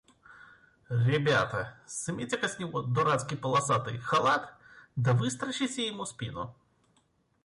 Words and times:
Ребята! 0.89 1.75
сымите-ка 1.85 2.47
с 2.49 2.57
него 2.59 2.81
дурацкий 2.81 3.35
полосатый 3.37 3.99
халат, 3.99 4.51
да 4.95 5.13
выстрочите 5.13 5.85
ему 5.85 6.05
спину. 6.05 6.55